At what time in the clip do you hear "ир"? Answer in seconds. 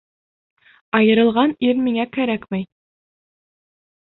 1.67-1.83